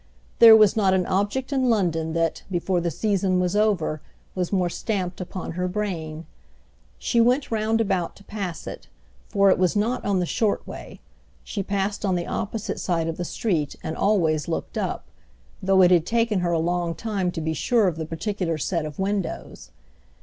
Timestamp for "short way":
10.25-11.01